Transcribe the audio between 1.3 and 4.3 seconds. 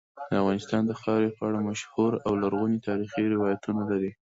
په اړه مشهور او لرغوني تاریخی روایتونه لري.